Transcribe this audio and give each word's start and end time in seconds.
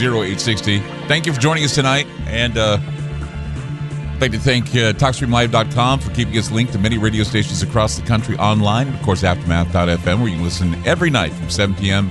0860. 0.00 0.78
Thank 1.08 1.26
you 1.26 1.32
for 1.32 1.40
joining 1.40 1.64
us 1.64 1.74
tonight. 1.74 2.06
And 2.26 2.56
uh, 2.56 2.78
I'd 2.80 4.20
like 4.20 4.32
to 4.32 4.38
thank 4.38 4.68
uh, 4.68 4.92
TalkStreamLive.com 4.92 6.00
for 6.00 6.10
keeping 6.14 6.36
us 6.38 6.50
linked 6.50 6.72
to 6.72 6.78
many 6.78 6.98
radio 6.98 7.24
stations 7.24 7.62
across 7.62 7.96
the 7.96 8.06
country 8.06 8.36
online. 8.38 8.86
And 8.86 8.96
of 8.96 9.02
course, 9.02 9.22
Aftermath.fm, 9.22 10.18
where 10.18 10.28
you 10.28 10.36
can 10.36 10.44
listen 10.44 10.74
every 10.86 11.10
night 11.10 11.32
from 11.32 11.50
7 11.50 11.74
p.m. 11.74 12.10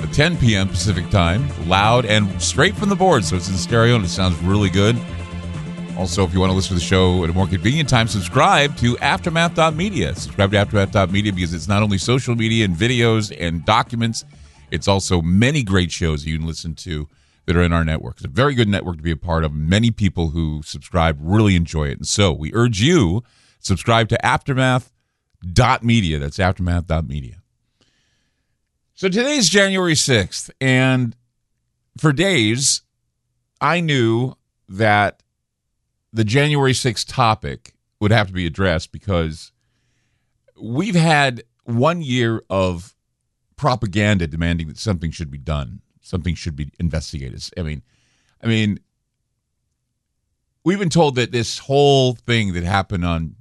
to 0.00 0.06
10 0.12 0.36
p.m. 0.36 0.68
Pacific 0.68 1.08
time, 1.10 1.48
loud 1.68 2.04
and 2.04 2.40
straight 2.40 2.74
from 2.74 2.88
the 2.88 2.96
board. 2.96 3.24
So 3.24 3.36
it's 3.36 3.48
in 3.48 3.56
stereo 3.56 3.96
and 3.96 4.04
it 4.04 4.08
sounds 4.08 4.38
really 4.42 4.70
good. 4.70 4.96
Also, 5.96 6.24
if 6.24 6.32
you 6.32 6.40
want 6.40 6.50
to 6.50 6.56
listen 6.56 6.70
to 6.70 6.74
the 6.74 6.80
show 6.80 7.24
at 7.24 7.30
a 7.30 7.32
more 7.32 7.46
convenient 7.46 7.88
time, 7.88 8.08
subscribe 8.08 8.74
to 8.78 8.96
Aftermath.media. 8.96 10.14
Subscribe 10.14 10.50
to 10.50 10.56
Aftermath.media 10.56 11.32
because 11.32 11.52
it's 11.52 11.68
not 11.68 11.82
only 11.82 11.98
social 11.98 12.34
media 12.34 12.64
and 12.64 12.74
videos 12.74 13.36
and 13.38 13.64
documents, 13.66 14.24
it's 14.70 14.88
also 14.88 15.20
many 15.22 15.62
great 15.62 15.90
shows 15.90 16.26
you 16.26 16.38
can 16.38 16.46
listen 16.46 16.74
to 16.76 17.08
that 17.46 17.56
are 17.56 17.62
in 17.62 17.72
our 17.72 17.84
network. 17.84 18.16
It's 18.16 18.24
a 18.26 18.28
very 18.28 18.54
good 18.54 18.68
network 18.68 18.96
to 18.98 19.02
be 19.02 19.10
a 19.10 19.16
part 19.16 19.44
of. 19.44 19.52
Many 19.52 19.90
people 19.90 20.30
who 20.30 20.62
subscribe 20.64 21.18
really 21.20 21.56
enjoy 21.56 21.88
it. 21.88 21.98
And 21.98 22.06
so 22.06 22.32
we 22.32 22.52
urge 22.54 22.80
you 22.80 23.22
subscribe 23.58 24.08
to 24.08 24.18
aftermath.media. 24.24 26.18
That's 26.18 26.38
aftermath.media. 26.38 27.36
So 28.94 29.08
today's 29.08 29.48
January 29.48 29.94
6th 29.94 30.50
and 30.60 31.16
for 31.98 32.12
days 32.12 32.82
I 33.60 33.80
knew 33.80 34.34
that 34.68 35.22
the 36.12 36.24
January 36.24 36.72
6th 36.72 37.06
topic 37.08 37.74
would 38.00 38.10
have 38.10 38.26
to 38.28 38.32
be 38.32 38.46
addressed 38.46 38.92
because 38.92 39.52
we've 40.60 40.94
had 40.94 41.42
one 41.64 42.02
year 42.02 42.42
of 42.50 42.94
propaganda 43.60 44.26
demanding 44.26 44.68
that 44.68 44.78
something 44.78 45.10
should 45.10 45.30
be 45.30 45.36
done 45.36 45.82
something 46.10 46.34
should 46.34 46.56
be 46.56 46.72
investigated. 46.78 47.42
I 47.56 47.62
mean, 47.62 47.82
I 48.42 48.46
mean, 48.46 48.80
we've 50.64 50.78
been 50.78 50.90
told 50.90 51.14
that 51.16 51.32
this 51.32 51.58
whole 51.58 52.14
thing 52.14 52.52
that 52.54 52.64
happened 52.64 53.04
on 53.04 53.36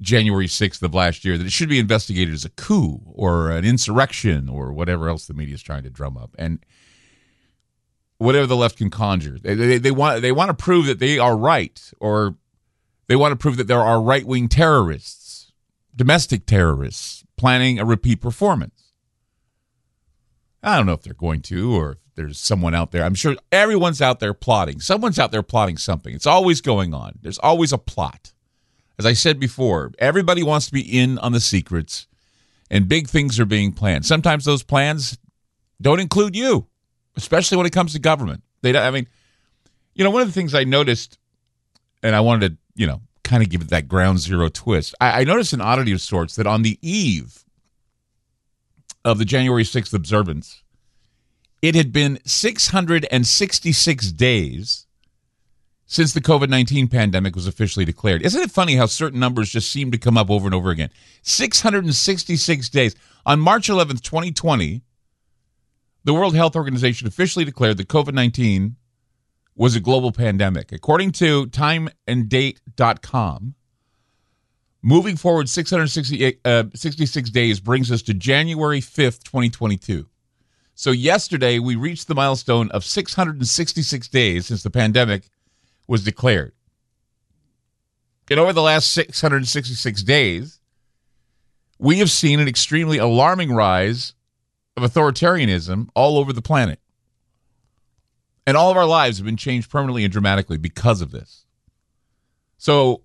January 0.00 0.46
6th 0.46 0.82
of 0.82 0.94
last 0.94 1.24
year 1.24 1.38
that 1.38 1.46
it 1.46 1.52
should 1.52 1.68
be 1.68 1.78
investigated 1.78 2.34
as 2.34 2.44
a 2.44 2.50
coup 2.50 3.00
or 3.06 3.50
an 3.50 3.64
insurrection 3.64 4.48
or 4.48 4.72
whatever 4.72 5.08
else 5.08 5.26
the 5.26 5.34
media 5.34 5.54
is 5.54 5.62
trying 5.62 5.82
to 5.82 5.90
drum 5.90 6.16
up 6.18 6.34
and 6.38 6.64
whatever 8.18 8.46
the 8.46 8.56
left 8.56 8.76
can 8.76 8.90
conjure 8.90 9.38
they, 9.38 9.54
they, 9.54 9.78
they 9.78 9.90
want 9.90 10.20
they 10.20 10.32
want 10.32 10.50
to 10.50 10.54
prove 10.54 10.84
that 10.84 10.98
they 10.98 11.18
are 11.18 11.34
right 11.34 11.90
or 11.98 12.36
they 13.06 13.16
want 13.16 13.32
to 13.32 13.36
prove 13.36 13.56
that 13.56 13.68
there 13.68 13.80
are 13.80 14.02
right-wing 14.02 14.48
terrorists 14.48 15.50
domestic 15.94 16.44
terrorists 16.44 17.25
planning 17.36 17.78
a 17.78 17.84
repeat 17.84 18.20
performance 18.20 18.86
I 20.66 20.76
don't 20.76 20.86
know 20.86 20.94
if 20.94 21.02
they're 21.02 21.14
going 21.14 21.42
to 21.42 21.76
or 21.76 21.92
if 21.92 21.98
there's 22.16 22.40
someone 22.40 22.74
out 22.74 22.90
there. 22.90 23.04
I'm 23.04 23.14
sure 23.14 23.36
everyone's 23.52 24.02
out 24.02 24.18
there 24.18 24.34
plotting. 24.34 24.80
Someone's 24.80 25.18
out 25.18 25.30
there 25.30 25.42
plotting 25.42 25.76
something. 25.76 26.12
It's 26.12 26.26
always 26.26 26.60
going 26.60 26.92
on. 26.92 27.20
There's 27.22 27.38
always 27.38 27.72
a 27.72 27.78
plot. 27.78 28.32
As 28.98 29.06
I 29.06 29.12
said 29.12 29.38
before, 29.38 29.92
everybody 30.00 30.42
wants 30.42 30.66
to 30.66 30.72
be 30.72 30.80
in 30.80 31.18
on 31.18 31.30
the 31.30 31.40
secrets 31.40 32.08
and 32.68 32.88
big 32.88 33.06
things 33.06 33.38
are 33.38 33.46
being 33.46 33.72
planned. 33.72 34.06
Sometimes 34.06 34.44
those 34.44 34.64
plans 34.64 35.18
don't 35.80 36.00
include 36.00 36.34
you, 36.34 36.66
especially 37.14 37.58
when 37.58 37.66
it 37.66 37.72
comes 37.72 37.92
to 37.92 38.00
government. 38.00 38.42
They 38.62 38.72
don't, 38.72 38.82
I 38.82 38.90
mean, 38.90 39.06
you 39.94 40.02
know, 40.02 40.10
one 40.10 40.22
of 40.22 40.28
the 40.28 40.34
things 40.34 40.52
I 40.52 40.64
noticed 40.64 41.16
and 42.02 42.16
I 42.16 42.20
wanted 42.20 42.48
to, 42.48 42.58
you 42.74 42.88
know, 42.88 43.02
kind 43.26 43.42
of 43.42 43.50
give 43.50 43.60
it 43.60 43.68
that 43.68 43.88
ground 43.88 44.20
zero 44.20 44.48
twist. 44.48 44.94
I, 45.00 45.20
I 45.20 45.24
noticed 45.24 45.52
an 45.52 45.60
oddity 45.60 45.92
of 45.92 46.00
sorts 46.00 46.36
that 46.36 46.46
on 46.46 46.62
the 46.62 46.78
eve 46.80 47.44
of 49.04 49.18
the 49.18 49.24
January 49.24 49.64
6th 49.64 49.92
observance, 49.92 50.62
it 51.60 51.74
had 51.74 51.92
been 51.92 52.18
666 52.24 54.12
days 54.12 54.86
since 55.86 56.12
the 56.12 56.20
COVID 56.20 56.48
19 56.48 56.88
pandemic 56.88 57.34
was 57.34 57.46
officially 57.46 57.84
declared. 57.84 58.22
Isn't 58.22 58.42
it 58.42 58.50
funny 58.50 58.76
how 58.76 58.86
certain 58.86 59.20
numbers 59.20 59.50
just 59.50 59.70
seem 59.70 59.90
to 59.90 59.98
come 59.98 60.18
up 60.18 60.30
over 60.30 60.46
and 60.46 60.54
over 60.54 60.70
again? 60.70 60.90
666 61.22 62.68
days. 62.68 62.94
On 63.24 63.40
March 63.40 63.68
11th, 63.68 64.02
2020, 64.02 64.82
the 66.04 66.14
World 66.14 66.34
Health 66.36 66.54
Organization 66.54 67.08
officially 67.08 67.44
declared 67.44 67.76
that 67.78 67.88
COVID 67.88 68.14
19 68.14 68.76
was 69.56 69.74
a 69.74 69.80
global 69.80 70.12
pandemic. 70.12 70.70
According 70.70 71.12
to 71.12 71.46
timeanddate.com, 71.46 73.54
Moving 74.86 75.16
forward 75.16 75.48
666 75.48 76.38
uh, 76.44 77.22
days 77.32 77.58
brings 77.58 77.90
us 77.90 78.02
to 78.02 78.14
January 78.14 78.80
5th, 78.80 79.24
2022. 79.24 80.06
So 80.76 80.92
yesterday 80.92 81.58
we 81.58 81.74
reached 81.74 82.06
the 82.06 82.14
milestone 82.14 82.70
of 82.70 82.84
666 82.84 84.06
days 84.06 84.46
since 84.46 84.62
the 84.62 84.70
pandemic 84.70 85.28
was 85.88 86.04
declared. 86.04 86.52
And 88.30 88.38
over 88.38 88.52
the 88.52 88.62
last 88.62 88.92
666 88.92 90.04
days, 90.04 90.60
we 91.80 91.98
have 91.98 92.12
seen 92.12 92.38
an 92.38 92.46
extremely 92.46 92.98
alarming 92.98 93.52
rise 93.52 94.14
of 94.76 94.84
authoritarianism 94.84 95.88
all 95.96 96.16
over 96.16 96.32
the 96.32 96.40
planet. 96.40 96.78
And 98.46 98.56
all 98.56 98.70
of 98.70 98.76
our 98.76 98.86
lives 98.86 99.18
have 99.18 99.26
been 99.26 99.36
changed 99.36 99.70
permanently 99.70 100.04
and 100.04 100.12
dramatically 100.12 100.56
because 100.56 101.00
of 101.00 101.10
this. 101.10 101.44
So 102.58 103.02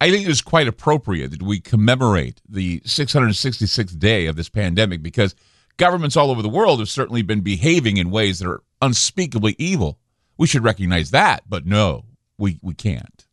I 0.00 0.10
think 0.10 0.26
it 0.26 0.30
is 0.30 0.42
quite 0.42 0.68
appropriate 0.68 1.30
that 1.30 1.42
we 1.42 1.60
commemorate 1.60 2.40
the 2.48 2.80
666th 2.80 3.98
day 3.98 4.26
of 4.26 4.36
this 4.36 4.48
pandemic 4.48 5.02
because 5.02 5.34
governments 5.76 6.16
all 6.16 6.30
over 6.30 6.42
the 6.42 6.48
world 6.48 6.78
have 6.78 6.88
certainly 6.88 7.22
been 7.22 7.40
behaving 7.40 7.96
in 7.96 8.10
ways 8.10 8.38
that 8.38 8.48
are 8.48 8.62
unspeakably 8.82 9.56
evil. 9.58 9.98
We 10.36 10.46
should 10.46 10.64
recognize 10.64 11.10
that, 11.10 11.44
but 11.48 11.66
no, 11.66 12.04
we, 12.38 12.58
we 12.62 12.74
can't. 12.74 13.26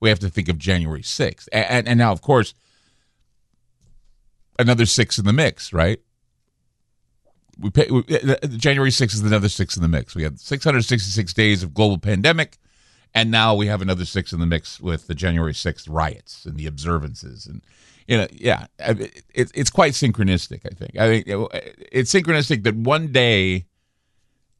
We 0.00 0.08
have 0.10 0.18
to 0.20 0.30
think 0.30 0.48
of 0.48 0.58
January 0.58 1.02
6th. 1.02 1.48
And, 1.52 1.64
and, 1.66 1.88
and 1.88 1.98
now, 1.98 2.12
of 2.12 2.22
course, 2.22 2.54
another 4.58 4.86
six 4.86 5.18
in 5.18 5.24
the 5.24 5.32
mix, 5.32 5.72
right? 5.72 6.00
We, 7.58 7.70
pay, 7.70 7.86
we 7.90 8.00
uh, 8.10 8.36
uh, 8.42 8.46
January 8.48 8.90
6th 8.90 9.14
is 9.14 9.20
another 9.20 9.48
six 9.48 9.76
in 9.76 9.82
the 9.82 9.88
mix. 9.88 10.14
We 10.14 10.22
had 10.22 10.38
666 10.38 11.32
days 11.32 11.62
of 11.62 11.72
global 11.72 11.98
pandemic 11.98 12.58
and 13.16 13.30
now 13.30 13.54
we 13.54 13.66
have 13.68 13.80
another 13.80 14.04
six 14.04 14.34
in 14.34 14.40
the 14.40 14.46
mix 14.46 14.78
with 14.78 15.06
the 15.06 15.14
January 15.14 15.54
6th 15.54 15.86
riots 15.88 16.44
and 16.44 16.58
the 16.58 16.66
observances. 16.66 17.46
And, 17.46 17.62
you 18.06 18.18
know, 18.18 18.26
yeah, 18.30 18.66
it, 18.78 19.22
it's 19.34 19.70
quite 19.70 19.94
synchronistic, 19.94 20.66
I 20.70 20.74
think. 20.74 20.98
I 20.98 21.08
think 21.08 21.26
it's 21.90 22.12
synchronistic 22.12 22.62
that 22.64 22.76
one 22.76 23.12
day 23.12 23.64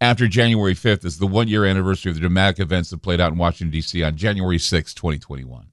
after 0.00 0.26
January 0.26 0.74
5th 0.74 1.04
is 1.04 1.18
the 1.18 1.26
one 1.26 1.48
year 1.48 1.66
anniversary 1.66 2.08
of 2.08 2.16
the 2.16 2.20
dramatic 2.22 2.58
events 2.58 2.88
that 2.88 3.02
played 3.02 3.20
out 3.20 3.30
in 3.30 3.36
Washington, 3.36 3.70
D.C. 3.70 4.02
on 4.02 4.16
January 4.16 4.56
6th, 4.56 4.94
2021. 4.94 5.66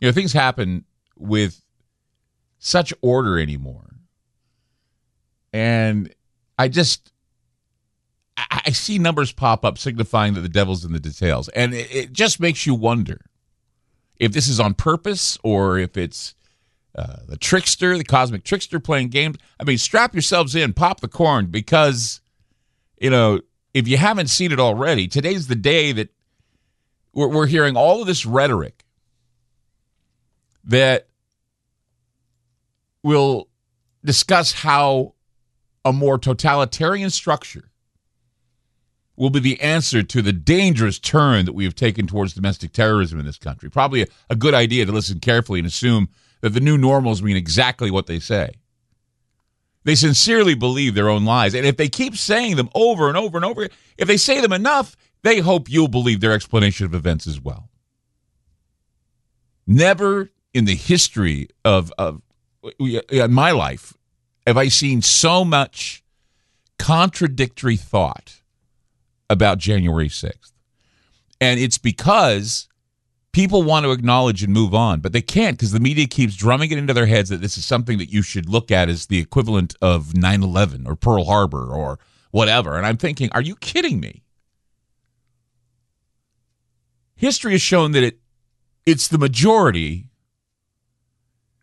You 0.00 0.08
know, 0.08 0.12
things 0.12 0.34
happen 0.34 0.84
with 1.16 1.62
such 2.58 2.92
order 3.00 3.38
anymore. 3.38 3.93
And 5.54 6.12
I 6.58 6.66
just 6.66 7.12
I 8.36 8.72
see 8.72 8.98
numbers 8.98 9.30
pop 9.30 9.64
up 9.64 9.78
signifying 9.78 10.34
that 10.34 10.40
the 10.40 10.48
devil's 10.48 10.84
in 10.84 10.92
the 10.92 10.98
details. 10.98 11.48
And 11.50 11.72
it, 11.72 11.94
it 11.94 12.12
just 12.12 12.40
makes 12.40 12.66
you 12.66 12.74
wonder 12.74 13.20
if 14.16 14.32
this 14.32 14.48
is 14.48 14.58
on 14.58 14.74
purpose 14.74 15.38
or 15.44 15.78
if 15.78 15.96
it's 15.96 16.34
uh, 16.96 17.18
the 17.28 17.36
trickster, 17.36 17.96
the 17.96 18.02
cosmic 18.02 18.42
trickster 18.42 18.80
playing 18.80 19.10
games. 19.10 19.36
I 19.60 19.64
mean, 19.64 19.78
strap 19.78 20.12
yourselves 20.12 20.56
in, 20.56 20.72
pop 20.72 20.98
the 21.00 21.08
corn, 21.08 21.46
because, 21.46 22.20
you 23.00 23.10
know, 23.10 23.40
if 23.72 23.86
you 23.86 23.96
haven't 23.96 24.30
seen 24.30 24.50
it 24.50 24.58
already, 24.58 25.06
today's 25.06 25.46
the 25.46 25.54
day 25.54 25.92
that 25.92 26.12
we're, 27.12 27.28
we're 27.28 27.46
hearing 27.46 27.76
all 27.76 28.00
of 28.00 28.08
this 28.08 28.26
rhetoric 28.26 28.84
that 30.64 31.06
will 33.04 33.48
discuss 34.04 34.52
how 34.52 35.14
a 35.84 35.92
more 35.92 36.18
totalitarian 36.18 37.10
structure 37.10 37.70
will 39.16 39.30
be 39.30 39.40
the 39.40 39.60
answer 39.60 40.02
to 40.02 40.22
the 40.22 40.32
dangerous 40.32 40.98
turn 40.98 41.44
that 41.44 41.52
we 41.52 41.64
have 41.64 41.74
taken 41.74 42.06
towards 42.06 42.34
domestic 42.34 42.72
terrorism 42.72 43.20
in 43.20 43.26
this 43.26 43.38
country. 43.38 43.70
Probably 43.70 44.02
a, 44.02 44.06
a, 44.30 44.36
good 44.36 44.54
idea 44.54 44.86
to 44.86 44.92
listen 44.92 45.20
carefully 45.20 45.60
and 45.60 45.68
assume 45.68 46.08
that 46.40 46.50
the 46.50 46.60
new 46.60 46.76
normals 46.76 47.22
mean 47.22 47.36
exactly 47.36 47.90
what 47.90 48.06
they 48.06 48.18
say. 48.18 48.54
They 49.84 49.94
sincerely 49.94 50.54
believe 50.54 50.94
their 50.94 51.10
own 51.10 51.24
lies. 51.24 51.54
And 51.54 51.66
if 51.66 51.76
they 51.76 51.88
keep 51.88 52.16
saying 52.16 52.56
them 52.56 52.70
over 52.74 53.08
and 53.08 53.16
over 53.16 53.36
and 53.36 53.44
over, 53.44 53.68
if 53.98 54.08
they 54.08 54.16
say 54.16 54.40
them 54.40 54.52
enough, 54.52 54.96
they 55.22 55.38
hope 55.38 55.70
you'll 55.70 55.88
believe 55.88 56.20
their 56.20 56.32
explanation 56.32 56.86
of 56.86 56.94
events 56.94 57.26
as 57.26 57.40
well. 57.40 57.68
Never 59.66 60.30
in 60.52 60.64
the 60.64 60.74
history 60.74 61.48
of, 61.64 61.92
of 61.98 62.22
my 63.30 63.50
life 63.52 63.94
have 64.46 64.56
I 64.56 64.68
seen 64.68 65.02
so 65.02 65.44
much 65.44 66.04
contradictory 66.78 67.76
thought 67.76 68.40
about 69.30 69.58
January 69.58 70.08
6th. 70.08 70.52
And 71.40 71.58
it's 71.58 71.78
because 71.78 72.68
people 73.32 73.62
want 73.62 73.84
to 73.84 73.92
acknowledge 73.92 74.42
and 74.42 74.52
move 74.52 74.74
on, 74.74 75.00
but 75.00 75.12
they 75.12 75.22
can't 75.22 75.56
because 75.56 75.72
the 75.72 75.80
media 75.80 76.06
keeps 76.06 76.36
drumming 76.36 76.70
it 76.70 76.78
into 76.78 76.94
their 76.94 77.06
heads 77.06 77.30
that 77.30 77.40
this 77.40 77.58
is 77.58 77.64
something 77.64 77.98
that 77.98 78.12
you 78.12 78.22
should 78.22 78.48
look 78.48 78.70
at 78.70 78.88
as 78.88 79.06
the 79.06 79.18
equivalent 79.18 79.74
of 79.82 80.16
9 80.16 80.42
11 80.42 80.86
or 80.86 80.94
Pearl 80.94 81.24
Harbor 81.24 81.66
or 81.66 81.98
whatever. 82.30 82.76
And 82.76 82.86
I'm 82.86 82.96
thinking, 82.96 83.30
are 83.32 83.42
you 83.42 83.56
kidding 83.56 84.00
me? 84.00 84.22
History 87.16 87.52
has 87.52 87.62
shown 87.62 87.92
that 87.92 88.02
it 88.02 88.18
it's 88.86 89.08
the 89.08 89.18
majority 89.18 90.10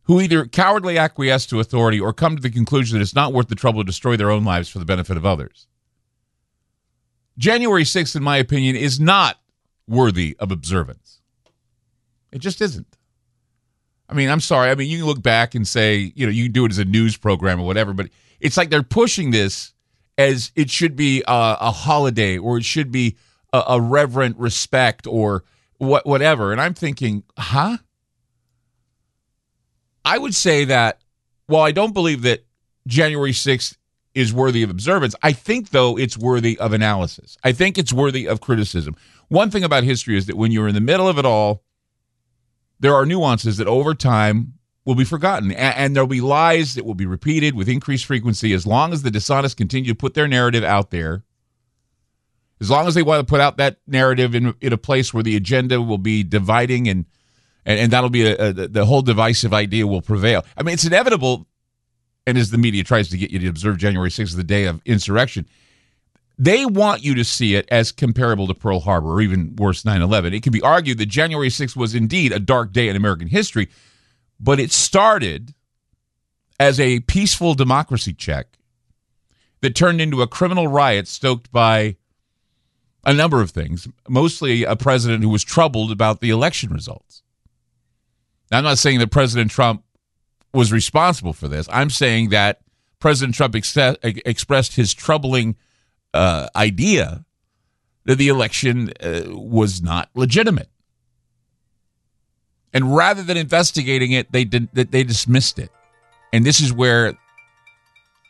who 0.04 0.20
either 0.20 0.46
cowardly 0.46 0.98
acquiesce 0.98 1.46
to 1.48 1.60
authority 1.60 2.00
or 2.00 2.14
come 2.14 2.36
to 2.36 2.42
the 2.42 2.50
conclusion 2.50 2.98
that 2.98 3.04
it's 3.04 3.16
not 3.16 3.34
worth 3.34 3.48
the 3.48 3.56
trouble 3.56 3.82
to 3.82 3.86
destroy 3.86 4.18
their 4.18 4.32
own 4.32 4.44
lives 4.44 4.70
for 4.70 4.80
the 4.80 4.86
benefit 4.86 5.18
of 5.18 5.26
others. 5.26 5.68
January 7.38 7.84
6th, 7.84 8.16
in 8.16 8.24
my 8.24 8.38
opinion, 8.38 8.76
is 8.76 9.00
not 9.00 9.40
worthy 9.88 10.36
of 10.40 10.52
observance. 10.52 11.22
It 12.32 12.40
just 12.40 12.62
isn't. 12.62 12.98
I 14.10 14.14
mean, 14.14 14.30
I'm 14.30 14.42
sorry. 14.42 14.70
I 14.70 14.76
mean, 14.76 14.90
you 14.90 14.98
can 14.98 15.08
look 15.08 15.22
back 15.22 15.56
and 15.56 15.68
say, 15.68 16.12
you 16.16 16.26
know, 16.26 16.32
you 16.32 16.44
can 16.46 16.52
do 16.52 16.66
it 16.66 16.72
as 16.72 16.78
a 16.78 16.86
news 16.86 17.16
program 17.16 17.62
or 17.62 17.66
whatever, 17.66 17.94
but 17.94 18.10
it's 18.40 18.58
like 18.58 18.70
they're 18.70 18.84
pushing 18.84 19.32
this 19.32 19.74
as 20.18 20.52
it 20.56 20.70
should 20.70 20.96
be 20.96 21.22
a, 21.28 21.58
a 21.62 21.72
holiday 21.72 22.38
or 22.38 22.58
it 22.58 22.66
should 22.66 22.92
be 22.92 23.16
a, 23.54 23.64
a 23.70 23.82
reverent 23.82 24.38
respect 24.38 25.08
or 25.08 25.44
what, 25.78 26.06
whatever. 26.06 26.52
And 26.52 26.60
I'm 26.60 26.74
thinking, 26.74 27.24
huh? 27.38 27.78
I 30.12 30.18
would 30.18 30.36
say 30.36 30.66
that 30.66 31.00
while 31.48 31.64
I 31.64 31.72
don't 31.72 31.94
believe 31.94 32.24
that 32.24 32.44
January 32.86 33.32
6th 33.32 33.78
is 34.14 34.34
worthy 34.34 34.62
of 34.62 34.70
observance, 34.70 35.16
I 35.24 35.32
think, 35.32 35.70
though, 35.70 35.98
it's 35.98 36.18
worthy 36.18 36.60
of 36.60 36.74
analysis. 36.74 37.38
I 37.46 37.54
think 37.54 37.78
it's 37.78 37.94
worthy 37.94 38.28
of 38.28 38.42
criticism. 38.42 38.98
One 39.30 39.50
thing 39.50 39.64
about 39.64 39.86
history 39.86 40.18
is 40.18 40.26
that 40.26 40.36
when 40.36 40.52
you're 40.52 40.68
in 40.68 40.76
the 40.76 40.82
middle 40.82 41.08
of 41.08 41.18
it 41.18 41.24
all, 41.24 41.64
there 42.82 42.94
are 42.94 43.06
nuances 43.06 43.56
that 43.56 43.68
over 43.68 43.96
time 43.96 44.56
will 44.84 44.96
be 44.96 45.06
forgotten. 45.06 45.54
And, 45.54 45.96
there'll 45.96 46.08
be 46.08 46.20
lies 46.20 46.74
that 46.74 46.86
will 46.86 46.94
be 46.94 47.06
repeated 47.06 47.56
with 47.56 47.70
increased 47.70 48.04
frequency 48.04 48.52
as 48.52 48.68
long 48.68 48.92
as 48.92 49.04
the 49.04 49.12
dishonest 49.12 49.56
continue 49.56 49.92
to 49.92 49.96
put 49.98 50.14
their 50.14 50.28
narrative 50.28 50.66
out 50.66 50.92
there. 50.92 51.24
As 52.60 52.70
long 52.70 52.86
as 52.86 52.96
they 52.96 53.04
want 53.04 53.26
to 53.26 53.32
put 53.32 53.40
out 53.40 53.56
that 53.58 53.78
narrative 53.88 54.36
in, 54.36 54.56
in 54.60 54.74
a 54.74 54.78
place 54.78 55.14
where 55.14 55.24
the 55.24 55.38
agenda 55.38 55.82
will 55.82 55.98
be 55.98 56.22
dividing 56.22 56.90
and 56.90 57.06
and, 57.66 57.80
and 57.80 57.92
that'll 57.92 58.10
be 58.10 58.26
a, 58.26 58.50
a, 58.50 58.54
the 58.54 58.86
whole 58.86 59.02
divisive 59.02 59.54
idea 59.54 59.88
will 59.88 60.02
prevail. 60.02 60.46
I 60.58 60.64
mean, 60.64 60.74
it's 60.74 60.86
inevitable. 60.86 61.48
And 62.28 62.38
as 62.38 62.52
the 62.52 62.58
media 62.58 62.84
tries 62.84 63.10
to 63.10 63.18
get 63.18 63.32
you 63.32 63.40
to 63.40 63.48
observe 63.48 63.78
January 63.78 64.10
6th, 64.10 64.36
the 64.36 64.44
day 64.44 64.66
of 64.66 64.82
insurrection, 64.86 65.48
they 66.38 66.66
want 66.66 67.04
you 67.04 67.16
to 67.16 67.24
see 67.24 67.56
it 67.56 67.68
as 67.72 67.92
comparable 67.92 68.48
to 68.48 68.54
Pearl 68.54 68.80
Harbor 68.80 69.14
or 69.14 69.22
even 69.22 69.56
worse, 69.56 69.86
9 69.86 70.02
11. 70.02 70.34
It 70.34 70.44
can 70.44 70.52
be 70.52 70.62
argued 70.62 70.98
that 71.00 71.08
January 71.08 71.50
6th 71.50 71.76
was 71.76 71.96
indeed 71.96 72.32
a 72.32 72.40
dark 72.40 72.72
day 72.72 72.90
in 72.90 72.96
American 72.96 73.28
history, 73.28 73.70
but 74.40 74.60
it 74.60 74.72
started 74.72 75.54
as 76.60 76.80
a 76.80 77.00
peaceful 77.02 77.54
democracy 77.54 78.14
check 78.14 78.48
that 79.62 79.76
turned 79.76 80.02
into 80.02 80.22
a 80.22 80.28
criminal 80.28 80.68
riot 80.68 81.08
stoked 81.08 81.52
by 81.52 81.96
a 83.06 83.14
number 83.14 83.42
of 83.42 83.52
things, 83.52 83.88
mostly 84.08 84.64
a 84.64 84.76
president 84.76 85.24
who 85.24 85.30
was 85.30 85.44
troubled 85.44 85.92
about 85.92 86.22
the 86.22 86.30
election 86.30 86.72
results. 86.72 87.21
Now, 88.52 88.58
I'm 88.58 88.64
not 88.66 88.78
saying 88.78 89.00
that 89.00 89.12
President 89.12 89.50
Trump 89.50 89.84
was 90.54 90.72
responsible 90.72 91.34
for 91.34 91.48
this. 91.48 91.68
I'm 91.72 91.90
saying 91.90 92.30
that 92.30 92.60
President 93.00 93.36
Trump 93.36 93.56
ex- 93.56 93.78
expressed 94.04 94.76
his 94.76 94.94
troubling 94.94 95.56
uh, 96.14 96.50
idea 96.56 97.26
that 98.06 98.18
the 98.18 98.28
election 98.28 98.92
uh, 99.02 99.22
was 99.28 99.82
not 99.82 100.10
legitimate. 100.16 100.70
And 102.74 102.96
rather 102.96 103.24
than 103.24 103.38
investigating 103.38 104.12
it, 104.12 104.32
they 104.32 104.44
did, 104.44 104.70
they 104.74 105.04
dismissed 105.04 105.60
it. 105.60 105.70
And 106.34 106.46
this 106.46 106.60
is 106.60 106.72
where 106.72 107.14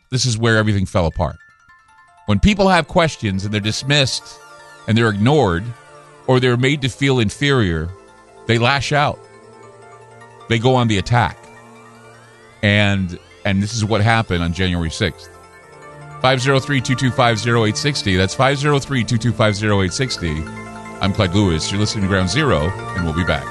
this 0.10 0.26
is 0.26 0.38
where 0.38 0.58
everything 0.58 0.86
fell 0.86 1.06
apart. 1.06 1.38
When 2.26 2.40
people 2.40 2.68
have 2.68 2.88
questions 2.88 3.46
and 3.46 3.54
they're 3.54 3.62
dismissed 3.62 4.24
and 4.88 4.98
they're 4.98 5.10
ignored 5.10 5.64
or 6.28 6.40
they're 6.40 6.58
made 6.58 6.82
to 6.82 6.90
feel 6.90 7.20
inferior, 7.20 7.90
they 8.48 8.58
lash 8.58 8.92
out 8.92 9.20
they 10.52 10.60
go 10.60 10.76
on 10.76 10.88
the 10.88 10.98
attack. 10.98 11.38
And 12.62 13.18
and 13.46 13.64
this 13.64 13.74
is 13.74 13.86
what 13.86 14.02
happened 14.02 14.44
on 14.44 14.54
January 14.54 14.90
6th. 14.90 15.30
503-225-0860. 16.22 18.18
That's 18.18 18.36
503-225-0860. 18.36 21.02
I'm 21.02 21.14
Clyde 21.14 21.34
Lewis. 21.34 21.72
You're 21.72 21.80
listening 21.80 22.04
to 22.04 22.08
Ground 22.08 22.30
Zero, 22.30 22.70
and 22.70 23.04
we'll 23.04 23.16
be 23.16 23.24
back. 23.24 23.44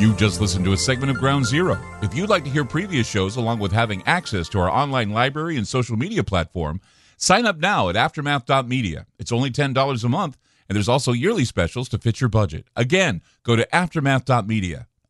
You 0.00 0.14
just 0.14 0.40
listened 0.40 0.64
to 0.64 0.72
a 0.72 0.78
segment 0.78 1.10
of 1.10 1.18
Ground 1.18 1.44
Zero. 1.44 1.78
If 2.00 2.14
you'd 2.14 2.30
like 2.30 2.44
to 2.44 2.50
hear 2.50 2.64
previous 2.64 3.06
shows 3.06 3.36
along 3.36 3.58
with 3.58 3.72
having 3.72 4.02
access 4.06 4.48
to 4.50 4.60
our 4.60 4.70
online 4.70 5.10
library 5.10 5.58
and 5.58 5.68
social 5.68 5.98
media 5.98 6.24
platform, 6.24 6.80
sign 7.18 7.44
up 7.44 7.58
now 7.58 7.90
at 7.90 7.96
aftermath.media. 7.96 9.04
It's 9.18 9.32
only 9.32 9.50
$10 9.50 10.04
a 10.04 10.08
month, 10.08 10.38
and 10.68 10.76
there's 10.76 10.88
also 10.88 11.12
yearly 11.12 11.44
specials 11.44 11.90
to 11.90 11.98
fit 11.98 12.22
your 12.22 12.30
budget. 12.30 12.66
Again, 12.74 13.20
go 13.42 13.54
to 13.56 13.68
aftermath.media. 13.74 14.86